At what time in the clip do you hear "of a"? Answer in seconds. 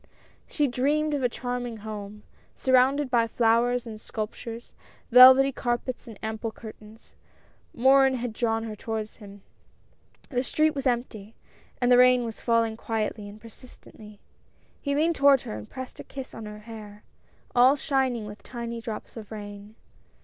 1.13-1.29